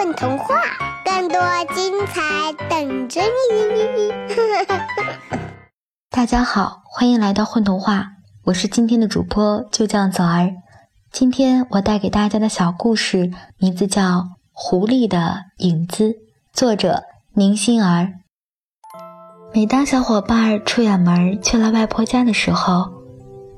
[0.00, 0.54] 混童话，
[1.04, 1.38] 更多
[1.74, 4.10] 精彩等着你！
[6.08, 8.06] 大家好，欢迎来到混童话，
[8.44, 10.54] 我是今天的主播，就叫早儿。
[11.12, 14.02] 今天我带给大家的小故事名字叫
[14.52, 16.04] 《狐狸的影子》，
[16.50, 17.02] 作者
[17.34, 18.14] 宁心儿。
[19.52, 22.90] 每当小伙伴出远门去了外婆家的时候，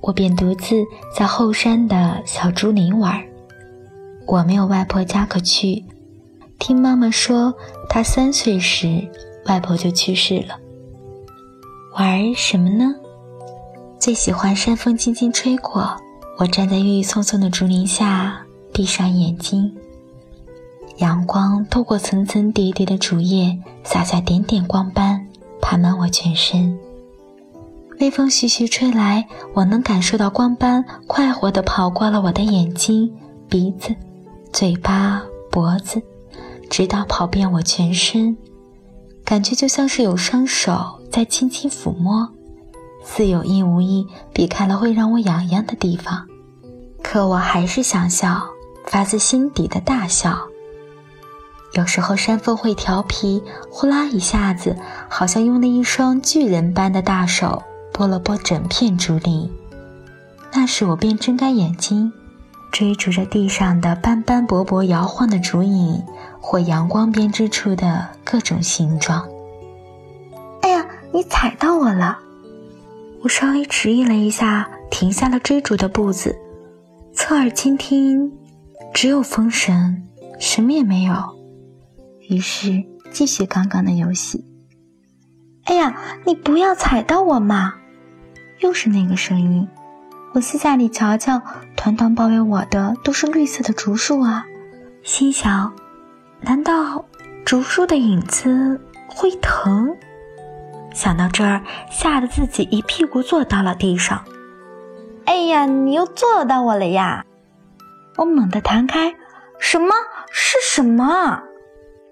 [0.01, 0.83] 我便独自
[1.17, 3.23] 在后山的小竹林玩。
[4.27, 5.85] 我没有外婆家可去。
[6.63, 7.53] 听妈妈说，
[7.89, 9.05] 她三岁时
[9.47, 10.57] 外婆就去世了。
[11.99, 12.95] 玩什么呢？
[13.99, 15.97] 最喜欢山风轻轻吹过，
[16.39, 18.41] 我站在郁郁葱葱的竹林下，
[18.73, 19.75] 闭上眼睛。
[20.99, 25.27] 阳光透过层层叠叠的竹叶，洒下点点光斑，
[25.61, 26.79] 爬满我全身。
[27.99, 33.13] 微风徐徐吹来，我能感受到光斑快活地跑过了我的眼睛、
[33.49, 33.93] 鼻子、
[34.53, 36.01] 嘴巴、脖子。
[36.71, 38.37] 直到跑遍我全身，
[39.25, 42.29] 感觉就像是有双手在轻轻抚摸，
[43.05, 46.27] 似有意无意避开了会让我痒痒的地方，
[47.03, 48.43] 可我还是想笑，
[48.87, 50.39] 发自心底的大笑。
[51.75, 54.77] 有时候山风会调皮，呼啦一下子，
[55.09, 59.51] 好像用了一双巨人般的大手拨了拨整片竹林，
[60.53, 62.13] 那时我便睁开眼睛。
[62.71, 66.03] 追逐着地上的斑斑驳驳摇晃的竹影，
[66.43, 69.27] 或阳光编织出的各种形状。
[70.61, 72.19] 哎呀，你踩到我了！
[73.23, 76.37] 我稍微迟疑了一下，停下了追逐的步子，
[77.15, 78.33] 侧耳倾听，
[78.93, 80.03] 只有风声，
[80.41, 81.15] 什么也没有。
[82.29, 84.45] 于是继续刚刚的游戏。
[85.65, 85.95] 哎呀，
[86.27, 87.75] 你不要踩到我嘛！
[88.59, 89.69] 又是那个声音。
[90.35, 91.43] 我私下里瞧瞧，
[91.77, 94.47] 团团包围我的都是绿色的竹树啊，
[95.05, 95.73] 心想：
[96.43, 97.05] 难道
[97.45, 99.97] 竹树的影子会疼？
[100.93, 104.23] 想到这儿，吓得自己一屁股坐到了地上。
[105.25, 107.25] 哎呀，你又坐到我了呀！
[108.17, 109.15] 我猛地弹开，
[109.59, 109.95] 什么
[110.31, 111.43] 是什么？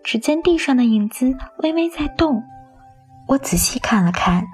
[0.02, 2.42] 只见地上的影子微微在动。
[3.26, 4.46] 我仔细看了看，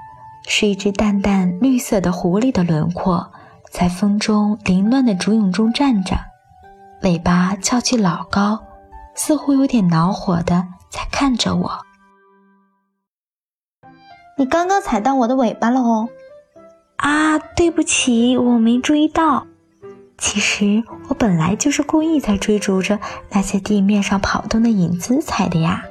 [0.48, 3.30] 是一只淡淡绿色的狐狸的轮廓。
[3.70, 6.16] 在风中凌乱的竹影中站着，
[7.02, 8.64] 尾巴翘起老高，
[9.16, 11.78] 似乎有点恼火的在看着我。
[14.38, 16.08] 你刚刚踩到我的尾巴了哦！
[16.96, 19.46] 啊，对不起，我没注意到。
[20.18, 23.00] 其实我本来就是故意在追逐着
[23.30, 25.84] 那些地面上跑动的影子踩的呀。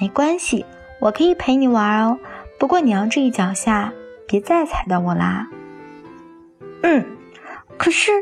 [0.00, 0.64] 没关系，
[1.00, 2.18] 我可以陪你玩哦。
[2.58, 3.92] 不过你要注意脚下，
[4.26, 5.48] 别再踩到我啦。
[6.82, 7.04] 嗯，
[7.76, 8.12] 可是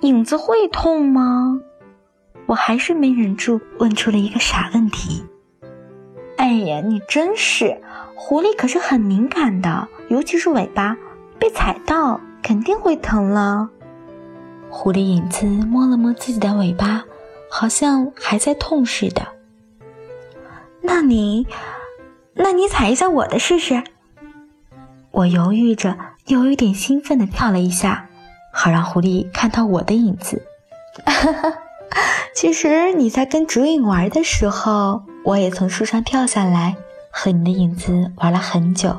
[0.00, 1.57] 影子会痛吗？
[2.48, 5.22] 我还是没忍住问出了一个傻问题。
[6.38, 7.78] 哎呀，你真是，
[8.14, 10.96] 狐狸可是很敏感的，尤其是尾巴，
[11.38, 13.68] 被踩到肯定会疼了。
[14.70, 17.04] 狐狸影子摸了摸自己的尾巴，
[17.50, 19.28] 好像还在痛似的。
[20.80, 21.46] 那你，
[22.32, 23.82] 那你踩一下我的试试。
[25.10, 25.98] 我犹豫着，
[26.28, 28.06] 又有点兴奋地跳了一下。
[28.54, 30.42] 好让狐狸看到我的影子。
[31.04, 31.54] 哈哈
[32.40, 36.76] 其实你在跟竹影玩的时候，我也从树上跳下来，
[37.10, 38.96] 和你的影子玩了很久。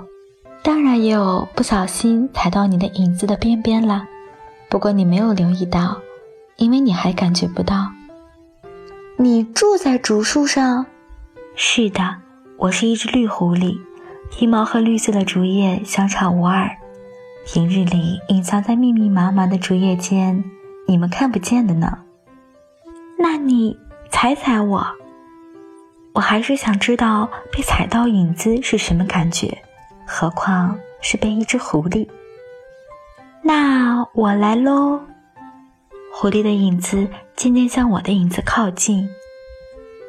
[0.61, 4.05] 当然也有不小心踩到你的影子的边边了，
[4.69, 6.01] 不过你没有留意到，
[6.57, 7.87] 因为你还感觉不到。
[9.15, 10.85] 你住在竹树上？
[11.55, 12.17] 是的，
[12.57, 13.77] 我是一只绿狐狸，
[14.29, 16.69] 皮毛和绿色的竹叶相差无二。
[17.45, 20.43] 平日里隐藏在密密麻麻的竹叶间，
[20.85, 21.99] 你们看不见的呢。
[23.21, 23.77] 那你
[24.09, 24.87] 踩踩我，
[26.13, 29.57] 我还是想知道被踩到影子是什么感觉，
[30.07, 32.07] 何况是被一只狐狸。
[33.43, 35.01] 那我来喽。
[36.13, 39.09] 狐狸的影子渐渐向我的影子靠近，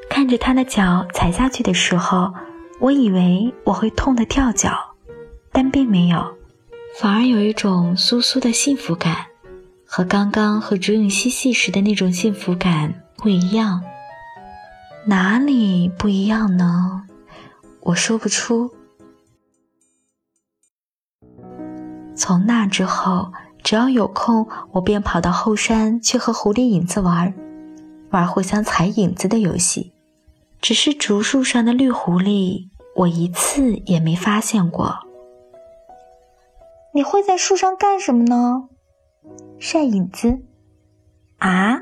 [0.08, 2.32] 看着它的脚踩下去的时候，
[2.78, 4.72] 我以为我会痛得跳脚，
[5.50, 6.36] 但并没有。
[6.98, 9.26] 反而有一种酥酥的幸福感，
[9.84, 13.82] 和刚刚和竹影嬉戏时的那种幸福感不一样。
[15.06, 17.02] 哪里不一样呢？
[17.82, 18.70] 我说不出。
[22.16, 23.32] 从那之后，
[23.62, 27.34] 只要有空，我便跑到后山去和狐狸影子玩，
[28.10, 29.92] 玩互相踩影子的游戏。
[30.60, 34.94] 只是竹树上的绿狐狸，我一次也没发现过。
[36.92, 38.68] 你会在树上干什么呢？
[39.58, 40.40] 晒影子。
[41.38, 41.80] 啊，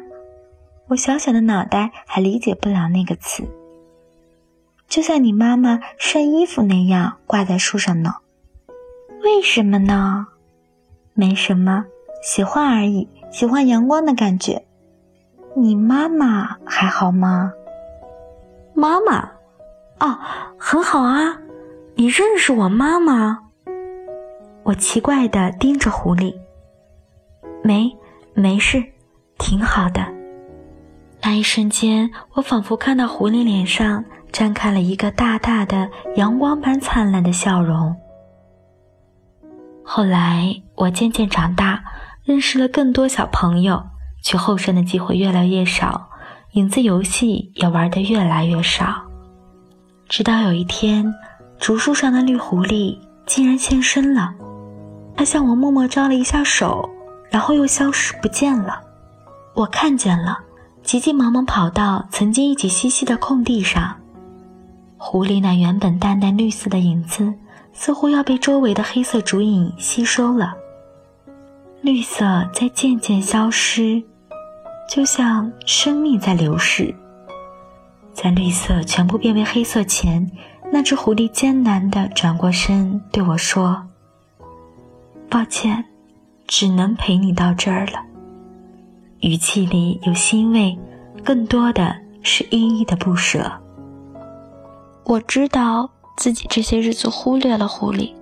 [0.89, 3.45] 我小小的脑袋还理解不了那个词，
[4.89, 8.15] 就像你妈妈晒衣服那样挂在树上呢。
[9.23, 10.27] 为什么呢？
[11.13, 11.85] 没什么，
[12.23, 14.65] 喜欢而已，喜欢阳光的感觉。
[15.55, 17.53] 你妈妈还好吗？
[18.75, 19.31] 妈妈，
[19.99, 20.19] 哦，
[20.57, 21.39] 很好啊。
[21.97, 23.41] 你认识我妈妈？
[24.63, 26.35] 我奇怪的盯着狐狸。
[27.63, 27.95] 没，
[28.35, 28.83] 没事，
[29.37, 30.18] 挺好的。
[31.21, 37.95] 那一瞬间，我仿佛看到狐狸脸上绽开了一个大大的阳光般灿烂的笑容。
[39.85, 41.83] 后来，我渐渐长大，
[42.25, 43.83] 认识了更多小朋友，
[44.23, 46.09] 去后山的机会越来越少，
[46.53, 49.03] 影子游戏也玩得越来越少。
[50.09, 51.13] 直到有一天，
[51.59, 54.33] 竹树上的绿狐狸竟然现身了，
[55.17, 56.89] 它向我默默招了一下手，
[57.29, 58.81] 然后又消失不见了。
[59.55, 60.39] 我看见了。
[60.89, 63.95] 急急忙忙跑到曾经一起嬉戏的空地上，
[64.97, 67.35] 狐狸那原本淡淡绿色的影子，
[67.75, 70.55] 似乎要被周围的黑色竹影吸收了。
[71.83, 74.03] 绿色在渐渐消失，
[74.89, 76.95] 就像生命在流逝。
[78.15, 80.27] 在绿色全部变为黑色前，
[80.73, 83.87] 那只狐狸艰难地转过身对我说
[85.29, 85.85] ：“抱歉，
[86.47, 88.03] 只能陪你到这儿了。”
[89.21, 90.79] 语气里有欣慰，
[91.25, 93.51] 更多的是依依的不舍。
[95.05, 98.15] 我知道自己这些日子忽略了狐狸，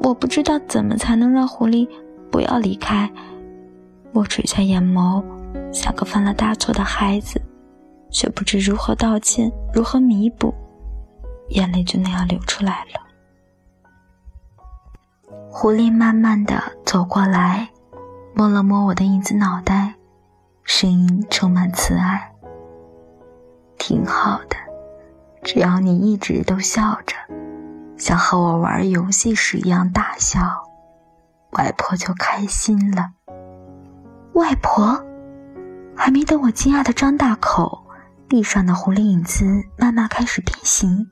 [0.00, 1.86] 我不知道怎么才能让狐狸
[2.30, 3.10] 不要离开。
[4.12, 5.22] 我垂下眼眸，
[5.72, 7.40] 像个犯了大错的孩子，
[8.10, 10.54] 却不知如何道歉，如何弥补，
[11.50, 13.00] 眼泪就那样流出来了。
[15.50, 17.68] 狐狸慢慢的走过来，
[18.34, 19.87] 摸了摸我的影子脑袋。
[20.70, 22.30] 声音充满慈爱，
[23.78, 24.56] 挺好的。
[25.42, 27.16] 只要你一直都笑着，
[27.96, 30.38] 像和我玩游戏时一样大笑，
[31.52, 33.12] 外婆就开心了。
[34.34, 35.02] 外婆，
[35.96, 37.86] 还没等我惊讶的张大口，
[38.28, 39.46] 地上的狐狸影子
[39.78, 41.10] 慢慢开始变形，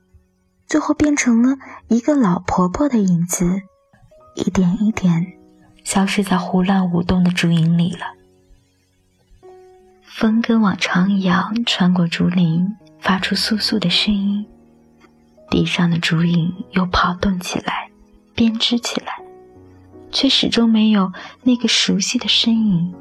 [0.66, 1.56] 最后变成了
[1.88, 3.62] 一个老婆婆的影子，
[4.34, 5.26] 一点一点
[5.82, 8.15] 消失在胡乱舞动的竹影里了。
[10.16, 14.46] 风跟往常一样穿过竹林，发出簌簌的声音。
[15.50, 17.90] 地上的竹影又跑动起来，
[18.34, 19.12] 编织起来，
[20.10, 22.94] 却始终没有那个熟悉的身影。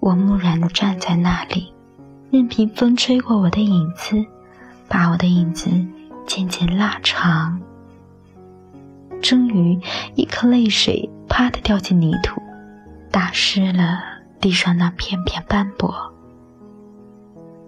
[0.00, 1.70] 我木然地站在那里，
[2.30, 4.24] 任凭风吹过我的影子，
[4.88, 5.68] 把我的影子
[6.26, 7.60] 渐渐拉长。
[9.20, 9.78] 终于，
[10.14, 12.40] 一颗泪水啪地掉进泥土，
[13.10, 14.13] 打湿了。
[14.40, 16.12] 地上那片片斑驳，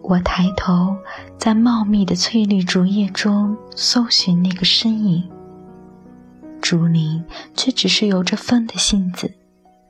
[0.02, 0.96] 我抬头
[1.38, 5.30] 在茂密的翠绿竹叶中搜寻那个身影。
[6.60, 7.24] 竹林
[7.54, 9.32] 却只是由着风的性子，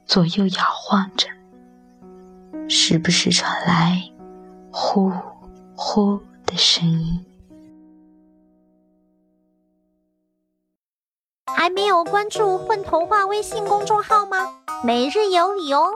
[0.05, 1.26] 左右摇晃着，
[2.69, 4.02] 时不时传来
[4.70, 5.11] 呼
[5.75, 7.25] 呼的声音。
[11.46, 14.37] 还没有关注“混童话”微信公众号吗？
[14.84, 15.88] 每日有礼哦！